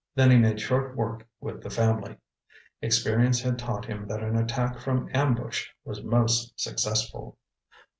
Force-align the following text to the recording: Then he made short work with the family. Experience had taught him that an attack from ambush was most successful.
Then 0.15 0.31
he 0.31 0.37
made 0.39 0.59
short 0.59 0.95
work 0.95 1.27
with 1.39 1.61
the 1.61 1.69
family. 1.69 2.17
Experience 2.81 3.39
had 3.43 3.59
taught 3.59 3.85
him 3.85 4.07
that 4.07 4.23
an 4.23 4.35
attack 4.35 4.79
from 4.79 5.07
ambush 5.13 5.67
was 5.85 6.01
most 6.01 6.59
successful. 6.59 7.37